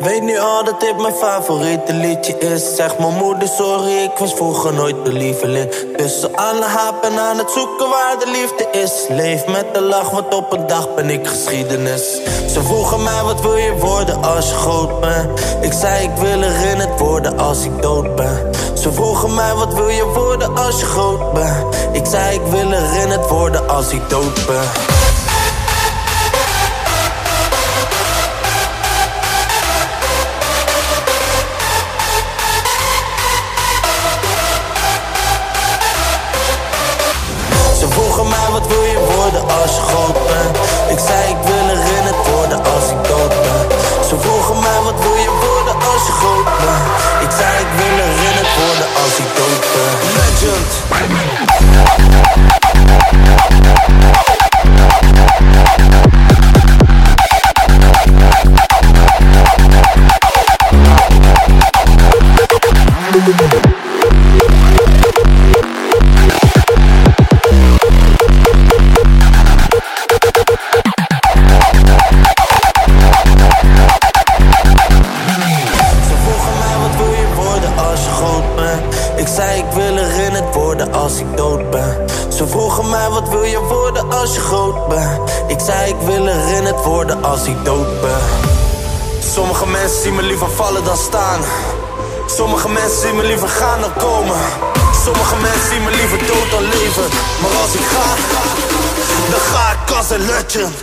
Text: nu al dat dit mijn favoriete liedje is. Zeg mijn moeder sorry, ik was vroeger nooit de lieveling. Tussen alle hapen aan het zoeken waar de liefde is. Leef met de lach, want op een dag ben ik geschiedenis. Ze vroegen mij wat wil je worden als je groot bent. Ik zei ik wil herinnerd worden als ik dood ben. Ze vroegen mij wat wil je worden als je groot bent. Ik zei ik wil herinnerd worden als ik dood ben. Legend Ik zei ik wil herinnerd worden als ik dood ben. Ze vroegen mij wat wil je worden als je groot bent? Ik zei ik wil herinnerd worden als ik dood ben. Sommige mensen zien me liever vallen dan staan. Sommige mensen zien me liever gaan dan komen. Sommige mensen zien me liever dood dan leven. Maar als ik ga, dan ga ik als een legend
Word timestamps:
nu 0.00 0.38
al 0.38 0.64
dat 0.64 0.80
dit 0.80 0.98
mijn 1.00 1.14
favoriete 1.14 1.92
liedje 1.92 2.38
is. 2.38 2.76
Zeg 2.76 2.98
mijn 2.98 3.14
moeder 3.14 3.48
sorry, 3.48 3.96
ik 4.02 4.18
was 4.18 4.34
vroeger 4.34 4.74
nooit 4.74 5.04
de 5.04 5.12
lieveling. 5.12 5.70
Tussen 5.96 6.36
alle 6.36 6.64
hapen 6.64 7.18
aan 7.18 7.38
het 7.38 7.50
zoeken 7.50 7.88
waar 7.88 8.18
de 8.18 8.30
liefde 8.30 8.80
is. 8.80 9.06
Leef 9.08 9.46
met 9.46 9.74
de 9.74 9.80
lach, 9.80 10.10
want 10.10 10.34
op 10.34 10.52
een 10.52 10.66
dag 10.66 10.94
ben 10.94 11.10
ik 11.10 11.26
geschiedenis. 11.26 12.20
Ze 12.52 12.62
vroegen 12.62 13.02
mij 13.02 13.22
wat 13.22 13.40
wil 13.40 13.56
je 13.56 13.72
worden 13.72 14.24
als 14.24 14.48
je 14.48 14.54
groot 14.54 15.00
bent. 15.00 15.40
Ik 15.60 15.72
zei 15.72 16.04
ik 16.04 16.16
wil 16.16 16.40
herinnerd 16.40 16.98
worden 16.98 17.38
als 17.38 17.64
ik 17.64 17.82
dood 17.82 18.16
ben. 18.16 18.50
Ze 18.74 18.92
vroegen 18.92 19.34
mij 19.34 19.54
wat 19.54 19.74
wil 19.74 19.88
je 19.88 20.04
worden 20.04 20.56
als 20.56 20.80
je 20.80 20.86
groot 20.86 21.32
bent. 21.32 21.76
Ik 21.92 22.06
zei 22.06 22.34
ik 22.34 22.46
wil 22.50 22.70
herinnerd 22.70 23.28
worden 23.28 23.68
als 23.68 23.90
ik 23.90 24.10
dood 24.10 24.46
ben. 24.46 25.05
Legend 63.26 63.75
Ik 79.16 79.26
zei 79.26 79.58
ik 79.58 79.72
wil 79.74 79.96
herinnerd 79.96 80.54
worden 80.54 80.92
als 80.92 81.18
ik 81.18 81.36
dood 81.36 81.70
ben. 81.70 82.06
Ze 82.28 82.46
vroegen 82.46 82.90
mij 82.90 83.08
wat 83.08 83.28
wil 83.28 83.44
je 83.44 83.60
worden 83.60 84.12
als 84.12 84.34
je 84.34 84.40
groot 84.40 84.88
bent? 84.88 85.20
Ik 85.46 85.60
zei 85.60 85.88
ik 85.88 85.96
wil 86.04 86.26
herinnerd 86.26 86.84
worden 86.84 87.24
als 87.24 87.44
ik 87.44 87.64
dood 87.64 88.00
ben. 88.00 88.20
Sommige 89.34 89.66
mensen 89.66 90.02
zien 90.02 90.14
me 90.14 90.22
liever 90.22 90.50
vallen 90.50 90.84
dan 90.84 90.96
staan. 90.96 91.40
Sommige 92.26 92.68
mensen 92.68 93.00
zien 93.00 93.16
me 93.16 93.22
liever 93.22 93.48
gaan 93.48 93.80
dan 93.80 93.92
komen. 93.98 94.36
Sommige 95.04 95.36
mensen 95.36 95.70
zien 95.70 95.84
me 95.84 95.90
liever 95.90 96.18
dood 96.18 96.50
dan 96.50 96.62
leven. 96.62 97.06
Maar 97.40 97.60
als 97.62 97.74
ik 97.74 97.86
ga, 97.94 98.08
dan 99.30 99.40
ga 99.40 99.72
ik 99.72 99.96
als 99.96 100.10
een 100.10 100.26
legend 100.26 100.74